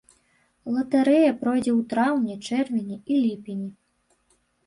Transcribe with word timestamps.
Латарэя 0.75 1.33
пройдзе 1.41 1.69
ў 1.79 1.81
траўні, 1.91 2.35
чэрвені 2.47 2.97
і 2.97 3.13
ліпені. 3.27 3.69